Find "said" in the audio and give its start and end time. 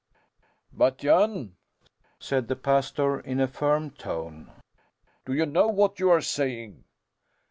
2.17-2.47